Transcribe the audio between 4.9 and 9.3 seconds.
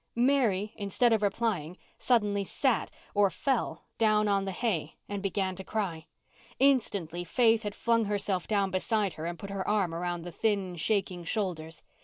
and began to cry. Instantly Faith had flung herself down beside her